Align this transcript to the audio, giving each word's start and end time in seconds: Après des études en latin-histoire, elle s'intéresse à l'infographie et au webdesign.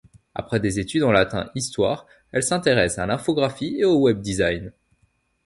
Après 0.33 0.59
des 0.59 0.79
études 0.79 1.03
en 1.03 1.11
latin-histoire, 1.11 2.07
elle 2.31 2.41
s'intéresse 2.41 2.97
à 2.97 3.05
l'infographie 3.05 3.75
et 3.81 3.85
au 3.85 3.99
webdesign. 4.01 4.73